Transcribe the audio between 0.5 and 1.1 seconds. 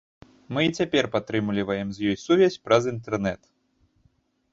Мы і цяпер